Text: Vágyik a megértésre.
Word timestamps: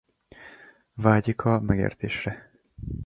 Vágyik 0.93 1.41
a 1.45 1.59
megértésre. 1.59 2.51